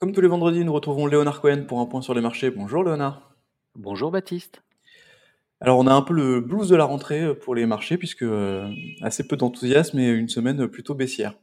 Comme 0.00 0.12
tous 0.12 0.20
les 0.22 0.28
vendredis, 0.28 0.64
nous 0.64 0.72
retrouvons 0.72 1.06
Léonard 1.06 1.40
Cohen 1.40 1.64
pour 1.68 1.80
un 1.80 1.86
point 1.86 2.00
sur 2.00 2.14
les 2.14 2.20
marchés. 2.22 2.50
Bonjour 2.50 2.82
Léonard. 2.82 3.34
Bonjour 3.76 4.10
Baptiste. 4.10 4.62
Alors 5.60 5.78
on 5.78 5.86
a 5.86 5.92
un 5.92 6.00
peu 6.02 6.14
le 6.14 6.40
blues 6.40 6.68
de 6.70 6.76
la 6.76 6.84
rentrée 6.84 7.34
pour 7.34 7.54
les 7.54 7.66
marchés 7.66 7.98
puisque 7.98 8.22
euh, 8.22 8.66
assez 9.02 9.28
peu 9.28 9.36
d'enthousiasme 9.36 9.98
et 9.98 10.08
une 10.08 10.28
semaine 10.28 10.66
plutôt 10.68 10.94
baissière. 10.94 11.34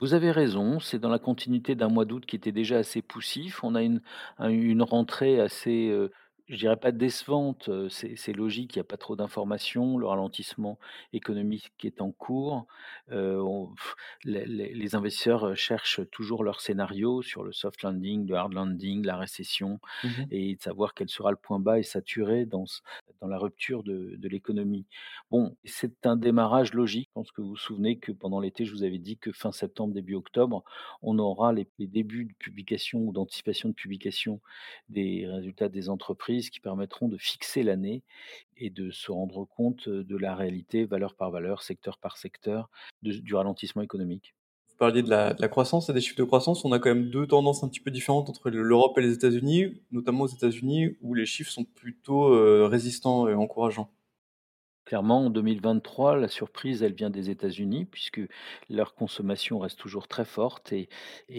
Vous 0.00 0.14
avez 0.14 0.30
raison, 0.30 0.80
c'est 0.80 0.98
dans 0.98 1.10
la 1.10 1.18
continuité 1.18 1.74
d'un 1.74 1.90
mois 1.90 2.06
d'août 2.06 2.24
qui 2.24 2.34
était 2.34 2.52
déjà 2.52 2.78
assez 2.78 3.02
poussif. 3.02 3.62
On 3.62 3.74
a 3.74 3.82
une, 3.82 4.00
un- 4.38 4.48
une 4.48 4.82
rentrée 4.82 5.38
assez, 5.38 5.90
euh, 5.90 6.10
je 6.50 6.56
dirais 6.56 6.76
pas 6.76 6.92
décevante, 6.92 7.68
euh, 7.68 7.88
c'est 7.88 8.16
c'est 8.16 8.32
logique, 8.32 8.74
il 8.74 8.78
n'y 8.78 8.82
a 8.82 8.84
pas 8.84 8.96
trop 8.96 9.16
d'informations, 9.16 9.96
le 9.96 10.06
ralentissement 10.06 10.78
économique 11.12 11.72
est 11.84 12.00
en 12.02 12.10
cours. 12.12 12.66
Euh, 13.12 13.38
on- 13.40 13.68
pff, 13.74 13.94
les, 14.24 14.44
les- 14.46 14.74
les 14.74 14.94
investisseurs 14.96 15.44
euh, 15.46 15.54
cherchent 15.54 16.00
toujours 16.10 16.42
leur 16.44 16.60
scénario 16.60 17.22
sur 17.22 17.44
le 17.44 17.52
soft 17.52 17.82
landing, 17.82 18.26
le 18.28 18.34
hard 18.36 18.52
landing, 18.52 19.04
la 19.06 19.16
récession, 19.16 19.80
Mhm. 20.04 20.26
et 20.30 20.56
de 20.56 20.60
savoir 20.62 20.94
quel 20.94 21.08
sera 21.08 21.30
le 21.30 21.36
point 21.36 21.60
bas 21.60 21.78
et 21.78 21.82
saturé 21.84 22.46
dans, 22.46 22.66
ce- 22.66 22.80
dans 23.20 23.28
la 23.28 23.38
rupture 23.38 23.82
de, 23.84 24.16
de 24.16 24.28
l'économie. 24.28 24.86
Bon, 25.30 25.56
c'est 25.64 26.04
un 26.06 26.16
démarrage 26.16 26.74
logique. 26.74 27.08
Je 27.10 27.12
pense 27.14 27.32
que 27.32 27.42
vous 27.42 27.50
vous 27.50 27.56
souvenez 27.56 27.98
que 27.98 28.12
pendant 28.12 28.40
l'été, 28.40 28.64
je 28.64 28.72
vous 28.72 28.82
avais 28.82 28.98
dit 28.98 29.18
que 29.18 29.30
fin 29.32 29.52
septembre, 29.52 29.94
début 29.94 30.14
octobre, 30.14 30.64
on 31.02 31.18
aura 31.18 31.52
les, 31.52 31.68
les 31.78 31.86
débuts 31.86 32.24
de 32.24 32.34
publication 32.34 33.00
ou 33.00 33.12
d'anticipation 33.12 33.68
de 33.68 33.74
publication 33.74 34.40
des 34.88 35.26
résultats 35.28 35.68
des 35.68 35.88
entreprises 35.88 36.39
qui 36.48 36.60
permettront 36.60 37.08
de 37.08 37.18
fixer 37.18 37.62
l'année 37.62 38.02
et 38.56 38.70
de 38.70 38.90
se 38.90 39.12
rendre 39.12 39.44
compte 39.44 39.88
de 39.88 40.16
la 40.16 40.34
réalité, 40.34 40.86
valeur 40.86 41.14
par 41.14 41.30
valeur, 41.30 41.62
secteur 41.62 41.98
par 41.98 42.16
secteur, 42.16 42.70
du 43.02 43.34
ralentissement 43.34 43.82
économique? 43.82 44.34
Vous 44.70 44.76
parliez 44.78 45.02
de 45.02 45.10
la, 45.10 45.34
croissance 45.48 45.90
et 45.90 45.92
des 45.92 46.00
chiffres 46.00 46.16
de 46.16 46.24
croissance. 46.24 46.64
On 46.64 46.72
a 46.72 46.78
quand 46.78 46.88
même 46.88 47.10
deux 47.10 47.26
tendances 47.26 47.62
un 47.62 47.68
petit 47.68 47.80
peu 47.80 47.90
différentes 47.90 48.30
entre 48.30 48.48
l'Europe 48.48 48.96
et 48.96 49.02
les 49.02 49.12
États-Unis, 49.12 49.82
notamment 49.90 50.24
aux 50.24 50.28
États-Unis 50.28 50.96
où 51.02 51.12
les 51.12 51.26
chiffres 51.26 51.50
sont 51.50 51.64
plutôt 51.64 52.30
résistants 52.66 53.28
et 53.28 53.34
encourageants. 53.34 53.90
Clairement, 54.90 55.26
en 55.26 55.30
2023, 55.30 56.16
la 56.16 56.26
surprise, 56.26 56.82
elle 56.82 56.94
vient 56.94 57.10
des 57.10 57.30
États-Unis, 57.30 57.84
puisque 57.84 58.22
leur 58.68 58.96
consommation 58.96 59.60
reste 59.60 59.78
toujours 59.78 60.08
très 60.08 60.24
forte 60.24 60.72
et, 60.72 60.88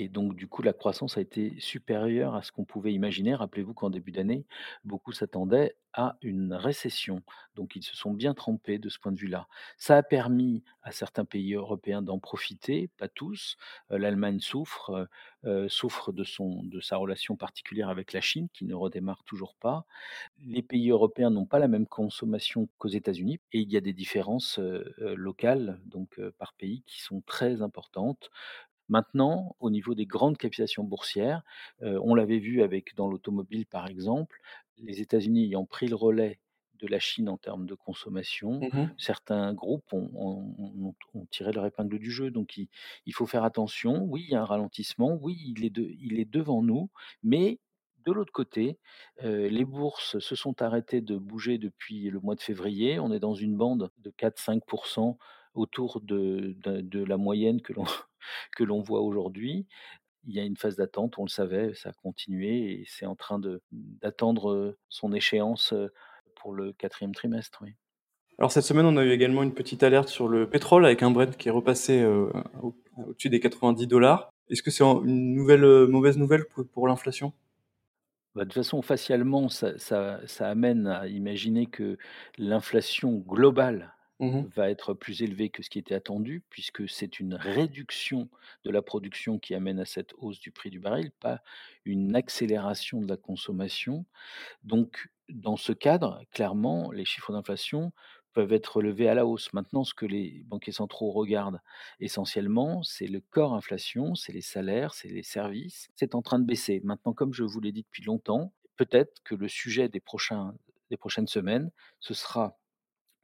donc 0.08 0.38
du 0.38 0.48
coup, 0.48 0.62
la 0.62 0.72
croissance 0.72 1.18
a 1.18 1.22
été 1.22 1.60
supérieure 1.60 2.34
à 2.34 2.44
ce 2.44 2.54
qu'on 2.54 2.64
pouvait 2.64 2.94
imaginer. 2.94 3.36
Rappelez-vous 3.36 3.74
qu'en 3.74 3.90
début 3.90 4.14
d'année, 4.14 4.46
beaucoup 4.86 5.12
s'attendaient 5.12 5.76
à 5.92 6.16
une 6.22 6.54
récession. 6.54 7.24
Donc 7.56 7.76
ils 7.76 7.84
se 7.84 7.94
sont 7.94 8.14
bien 8.14 8.34
trompés 8.34 8.78
de 8.80 8.88
ce 8.88 8.98
point 9.00 9.12
de 9.12 9.18
vue-là. 9.20 9.48
Ça 9.78 9.98
a 9.98 10.04
permis 10.04 10.64
à 10.82 10.94
certains 10.94 11.26
pays 11.26 11.54
européens 11.54 12.02
d'en 12.02 12.20
profiter, 12.20 12.90
pas 12.98 13.10
tous. 13.10 13.58
Euh, 13.92 13.98
L'Allemagne 13.98 14.40
souffre, 14.40 15.10
euh, 15.46 15.66
euh, 15.66 15.70
souffre 15.70 16.12
de, 16.12 16.24
son, 16.24 16.64
de 16.64 16.80
sa 16.82 16.98
relation 16.98 17.36
particulière 17.36 17.90
avec 17.90 18.14
la 18.14 18.22
Chine, 18.22 18.48
qui 18.54 18.66
ne 18.66 18.74
redémarre 18.76 19.24
toujours 19.24 19.56
pas. 19.56 19.86
Les 20.46 20.62
pays 20.64 20.90
européens 20.92 21.30
n'ont 21.32 21.46
pas 21.46 21.60
la 21.60 21.68
même 21.68 21.88
consommation 21.88 22.70
qu'aux 22.80 22.90
États-Unis 22.90 23.40
et 23.54 23.60
il 23.62 23.72
y 23.72 23.78
a 23.78 23.82
des 23.82 23.94
différences, 23.94 24.60
heu 24.60 24.94
heu, 25.00 25.16
locales, 25.16 25.82
donc 25.86 26.20
par 26.40 26.54
pays 26.54 26.84
qui 26.88 27.02
sont 27.02 27.22
très 27.22 27.62
importantes. 27.62 28.32
Maintenant, 28.90 29.56
au 29.60 29.70
niveau 29.72 29.96
des 29.96 30.06
grandes 30.06 30.38
capitalisations 30.38 30.84
boursières, 30.84 31.44
on 31.82 32.16
l'avait 32.16 32.40
vu 32.40 32.62
avec 32.64 32.96
dans 32.96 33.08
l'automobile, 33.10 33.66
par 33.66 33.88
exemple, 33.88 34.40
les 34.78 35.02
États-Unis 35.02 35.46
ayant 35.46 35.66
pris 35.66 35.88
le 35.88 35.96
relais 35.96 36.40
de 36.82 36.88
la 36.88 37.00
Chine 37.00 37.30
en 37.30 37.38
termes 37.38 37.66
de 37.66 37.76
consommation, 37.76 38.68
Mhm. 38.68 38.96
certains 38.98 39.54
groupes 39.54 39.94
ont 39.94 40.10
ont 40.16 40.56
ont 40.60 40.96
ont 41.14 41.26
tiré 41.28 41.52
leur 41.54 41.66
épingle 41.66 42.00
du 42.00 42.12
jeu. 42.12 42.32
Donc 42.32 42.58
il 42.58 42.68
il 43.06 43.14
faut 43.14 43.26
faire 43.28 43.44
attention. 43.44 44.04
Oui, 44.04 44.24
il 44.28 44.32
y 44.32 44.36
a 44.36 44.42
un 44.42 44.46
ralentissement. 44.46 45.18
Oui, 45.22 45.38
il 45.56 45.66
est 45.66 45.70
de 45.70 45.84
il 46.00 46.20
est 46.20 46.26
devant 46.30 46.62
nous, 46.64 46.90
mais 47.24 47.60
de 48.06 48.12
l'autre 48.12 48.34
côté, 48.34 48.80
heu, 49.24 49.48
les 49.48 49.66
bourses 49.66 50.18
se 50.20 50.36
sont 50.36 50.62
arrêtées 50.62 51.02
de 51.02 51.18
bouger 51.18 51.58
depuis 51.60 52.10
le 52.10 52.20
mois 52.20 52.36
de 52.36 52.42
février. 52.42 53.00
On 53.00 53.12
est 53.12 53.20
dans 53.20 53.36
une 53.36 53.56
bande 53.58 53.92
de 54.00 54.10
4-5 54.12 54.64
autour 55.54 56.02
de 56.02 56.56
de 56.64 56.82
de 56.82 57.04
la 57.04 57.18
moyenne 57.18 57.62
que 57.62 57.74
l'on 57.74 57.84
que 58.56 58.64
l'on 58.64 58.82
voit 58.82 59.02
aujourd'hui. 59.02 59.68
Il 60.28 60.36
y 60.36 60.40
a 60.40 60.44
une 60.46 60.58
phase 60.58 60.76
d'attente, 60.78 61.18
on 61.20 61.24
le 61.26 61.30
savait, 61.30 61.74
ça 61.76 61.90
a 61.90 61.94
continué 61.94 62.82
et 62.82 62.86
c'est 62.88 63.06
en 63.08 63.16
train 63.16 63.40
de 63.40 63.62
d'attendre, 63.72 64.52
heu, 64.52 64.80
son 64.90 65.14
échéance, 65.14 65.74
heu, 65.74 65.92
pour 66.42 66.54
le 66.54 66.74
quatrième 66.74 67.14
trimestre, 67.14 67.60
oui. 67.64 67.76
Alors 68.38 68.52
cette 68.52 68.64
semaine, 68.66 68.86
on 68.86 68.98
a 68.98 69.04
eu 69.06 69.12
également 69.12 69.42
une 69.44 69.54
petite 69.54 69.84
alerte 69.84 70.10
sur 70.10 70.28
le 70.28 70.50
pétrole 70.50 70.86
avec 70.86 71.02
un 71.04 71.12
Brent 71.12 71.38
qui 71.38 71.48
est 71.48 71.52
repassé 71.52 72.02
euh, 72.02 72.30
au- 72.62 72.76
au-dessus 72.98 73.30
des 73.30 73.40
90 73.40 73.88
dollars. 73.88 74.30
Est-ce 74.50 74.64
que 74.64 74.72
c'est 74.72 74.84
une 74.84 75.34
nouvelle 75.36 75.64
euh, 75.64 75.88
mauvaise 75.88 76.18
nouvelle 76.18 76.46
pour, 76.46 76.68
pour 76.68 76.88
l'inflation? 76.88 77.34
Bah, 78.36 78.44
de 78.44 78.50
toute 78.50 78.64
façon, 78.64 78.82
facialement, 78.82 79.50
ça 79.50 79.78
ça 79.78 80.22
ça 80.26 80.50
amène 80.50 80.88
à 80.88 81.08
imaginer 81.08 81.66
que 81.66 81.98
l'inflation 82.38 83.18
globale 83.18 83.94
Mhm. 84.22 84.52
va 84.56 84.70
être 84.70 84.94
plus 84.94 85.22
élevée 85.24 85.50
que 85.50 85.64
ce 85.64 85.70
qui 85.70 85.80
était 85.80 85.96
attendu, 85.96 86.44
puisque 86.50 86.90
c'est 86.90 87.20
une 87.20 87.34
réduction 87.36 88.30
de 88.66 88.72
la 88.72 88.82
production 88.82 89.40
qui 89.40 89.56
amène 89.56 89.80
à 89.80 89.86
cette 89.86 90.14
hausse 90.18 90.40
du 90.40 90.52
prix 90.52 90.70
du 90.70 90.80
baril, 90.80 91.12
pas 91.12 91.42
une 91.86 92.16
accélération 92.16 93.02
de 93.02 93.08
la 93.08 93.18
consommation. 93.18 94.06
Donc, 94.64 95.10
dans 95.30 95.58
ce 95.58 95.74
cadre, 95.74 96.24
clairement, 96.32 96.92
les 96.92 97.06
chiffres 97.06 97.32
d'inflation 97.34 97.92
peuvent 98.34 98.54
être 98.54 98.78
relevés 98.78 99.10
à 99.10 99.14
la 99.16 99.26
hausse. 99.26 99.52
Maintenant, 99.54 99.84
ce 99.84 99.94
que 99.94 100.06
les 100.06 100.44
banquiers 100.46 100.72
centraux 100.74 101.12
regardent 101.12 101.60
essentiellement, 102.00 102.84
c'est 102.84 103.08
le 103.08 103.22
corps 103.22 103.54
inflation, 103.54 104.16
c'est 104.16 104.32
les 104.34 104.42
salaires, 104.42 104.94
c'est 104.94 105.10
les 105.10 105.24
services. 105.24 105.90
C'est 105.96 106.16
en 106.16 106.22
train 106.22 106.40
de 106.40 106.46
baisser. 106.46 106.82
Maintenant, 106.84 107.14
comme 107.14 107.34
je 107.34 107.44
vous 107.44 107.60
l'ai 107.60 107.72
dit 107.74 107.84
depuis 107.84 108.04
longtemps, 108.04 108.54
peut-être 108.78 109.22
que 109.24 109.36
le 109.36 109.48
sujet 109.50 109.90
des 109.90 110.00
prochains, 110.00 110.56
des 110.90 110.98
prochaines 110.98 111.28
semaines, 111.28 111.72
ce 112.00 112.14
sera 112.14 112.58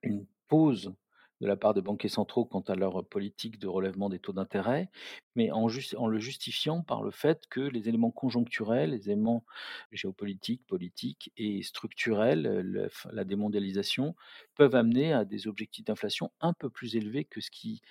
une 0.04 0.26
de 1.42 1.46
la 1.46 1.56
part 1.56 1.74
des 1.76 1.82
banquiers 1.82 2.10
centraux 2.10 2.46
quant 2.46 2.62
à 2.62 2.76
leur 2.76 3.06
politique 3.06 3.60
de 3.60 3.68
relèvement 3.68 4.10
des 4.10 4.18
taux 4.20 4.34
d'intérêt, 4.34 4.90
mais 5.36 5.52
en, 5.52 5.68
le 5.68 6.20
justifiant 6.20 6.82
par 6.82 7.04
le 7.04 7.12
fait 7.12 7.46
que 7.50 7.60
les 7.60 7.90
éléments 7.90 8.10
conjoncturels, 8.10 8.90
les 8.92 9.10
éléments 9.12 9.46
géopolitiques, 9.92 10.66
politiques 10.66 11.32
et 11.38 11.62
structurels, 11.62 12.48
euh, 12.48 12.90
la 13.12 13.24
démondialisation, 13.24 14.16
peuvent 14.56 14.76
amener 14.76 15.14
à 15.14 15.26
des 15.26 15.48
objectifs 15.48 15.86
d'inflation 15.86 16.32
un 16.42 16.54
peu 16.54 16.70
plus 16.70 16.96
élevés 16.96 17.26
que 17.26 17.40
ce 17.42 17.52
qu'ils 17.52 17.82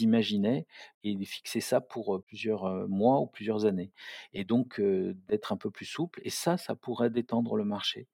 imaginaient 0.00 0.66
et 1.04 1.16
fixer 1.24 1.60
ça 1.60 1.80
pour 1.80 2.16
euh, 2.16 2.22
plusieurs 2.26 2.64
euh, 2.64 2.86
mois 2.88 3.20
ou 3.20 3.26
plusieurs 3.26 3.66
années. 3.66 3.92
Et 4.32 4.44
donc 4.44 4.80
d'être 4.80 5.52
un 5.52 5.56
peu 5.56 5.70
plus 5.70 5.86
souple, 5.86 6.20
et 6.24 6.30
ça, 6.30 6.56
ça 6.56 6.74
pourrait 6.74 7.10
détendre 7.10 7.56
le 7.56 7.64
marché. 7.64 8.08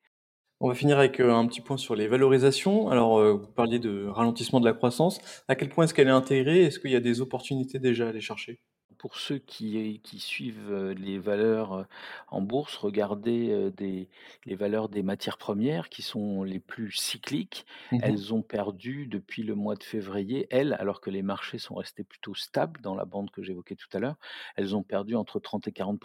On 0.65 0.69
va 0.69 0.75
finir 0.77 0.99
avec 0.99 1.19
euh, 1.19 1.35
un 1.35 1.45
petit 1.49 1.61
point 1.61 1.77
sur 1.77 1.97
les 1.97 2.07
valorisations. 2.07 2.89
Alors, 2.89 3.19
euh, 3.19 3.33
vous 3.33 3.49
parliez 3.49 3.81
de 3.81 4.07
ralentissement 4.07 4.61
de 4.61 4.65
la 4.65 4.73
croissance. 4.73 5.19
À 5.49 5.57
quel 5.57 5.69
point 5.69 5.85
est-ce 5.85 5.93
qu'elle 5.93 6.07
est 6.07 6.11
intégrée? 6.11 6.63
Est-ce 6.63 6.79
qu'il 6.79 6.93
y 6.93 6.97
a 6.97 7.01
des 7.01 7.21
opportunités 7.21 7.81
déjà 7.81 8.07
à 8.07 8.11
aller 8.11 8.21
chercher? 8.21 8.61
Pour 9.03 9.17
ceux 9.17 9.39
qui 9.39 10.01
qui 10.05 10.21
suivent, 10.21 10.71
heu, 10.71 10.93
les 10.93 11.19
valeurs, 11.19 11.75
heu, 11.81 11.87
en 12.29 12.41
bourse, 12.41 12.77
regardez, 12.77 13.51
des 13.73 14.09
les 14.47 14.55
valeurs 14.55 14.89
des 14.89 15.03
matières 15.03 15.39
premières 15.39 15.89
qui 15.89 16.03
sont 16.03 16.45
les 16.45 16.61
plus 16.61 16.93
cycliques. 16.93 17.67
Mhm. 17.91 18.15
Elles 18.15 18.33
ont 18.33 18.43
perdu 18.43 19.09
depuis 19.09 19.43
le 19.43 19.57
mois 19.57 19.75
de 19.75 19.83
février, 19.83 20.47
elles, 20.51 20.75
alors 20.75 21.01
que 21.01 21.11
les 21.11 21.23
marchés 21.23 21.59
sont 21.59 21.75
restés 21.75 22.05
plutôt 22.05 22.35
stables 22.37 22.81
dans 22.81 22.95
la 22.95 23.05
bande 23.05 23.31
que 23.33 23.43
j'évoquais 23.43 23.75
tout 23.75 23.89
à 23.93 23.99
l'heure, 23.99 24.17
elles 24.57 24.77
ont 24.77 24.85
perdu 24.85 25.17
entre 25.17 25.41
30 25.41 25.67
et 25.67 25.73
40 25.73 26.01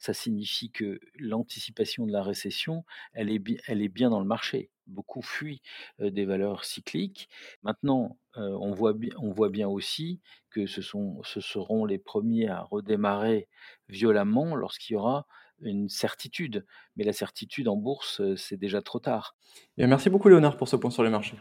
Ça 0.00 0.12
signifie 0.12 0.72
que 0.72 0.98
l'anticipation 1.18 2.06
de 2.06 2.12
la 2.12 2.24
récession, 2.24 2.84
elle 3.12 3.30
est 3.30 3.38
bi 3.38 3.58
elle 3.68 3.82
est 3.82 3.88
bien 3.88 4.10
dans 4.10 4.20
le 4.20 4.26
marché. 4.26 4.70
Beaucoup 4.86 5.22
fuient, 5.22 5.62
des 5.98 6.24
valeurs 6.24 6.64
cycliques. 6.64 7.28
Maintenant, 7.62 8.18
on 8.34 8.72
voit 8.72 8.92
bien 8.92 9.10
on 9.18 9.30
voit 9.30 9.48
bien 9.48 9.68
aussi 9.68 10.20
que 10.50 10.66
ce 10.66 10.82
sont 10.82 11.20
ce 11.24 11.40
seront 11.40 11.84
les 11.84 11.98
premiers 11.98 12.48
à 12.48 12.62
redémarrer 12.62 13.48
violemment 13.88 14.54
lorsqu'il 14.54 14.94
y 14.94 14.96
aura 14.96 15.26
une 15.60 15.88
certitude. 15.88 16.64
Mais 16.96 17.04
la 17.04 17.12
certitude 17.12 17.68
en 17.68 17.76
bourse, 17.76 18.22
c'est 18.36 18.56
déjà 18.56 18.82
trop 18.82 19.00
tard. 19.00 19.36
Et 19.78 19.86
merci 19.86 20.10
beaucoup, 20.10 20.28
Léonard, 20.28 20.56
pour 20.56 20.68
ce 20.68 20.76
point 20.76 20.90
sur 20.90 21.02
les 21.02 21.10
marchés. 21.10 21.36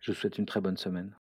Je 0.00 0.12
vous 0.12 0.18
souhaite 0.18 0.38
une 0.38 0.46
très 0.46 0.60
bonne 0.60 0.76
semaine. 0.76 1.16